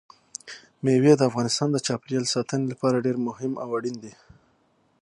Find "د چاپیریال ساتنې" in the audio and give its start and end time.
1.71-2.65